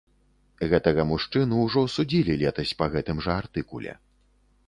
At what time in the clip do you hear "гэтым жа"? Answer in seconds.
2.97-3.35